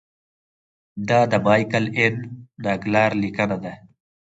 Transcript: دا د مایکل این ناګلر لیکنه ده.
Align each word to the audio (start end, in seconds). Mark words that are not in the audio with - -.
دا 1.09 1.19
د 1.31 1.33
مایکل 1.45 1.85
این 1.97 2.13
ناګلر 2.63 3.11
لیکنه 3.23 3.57
ده. 3.63 3.73